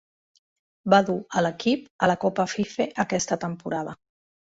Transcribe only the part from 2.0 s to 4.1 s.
a la Copa Fife aquesta temporada.